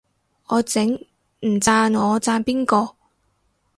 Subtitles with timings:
[0.47, 0.95] 我整，
[1.41, 2.95] 唔讚我讚邊個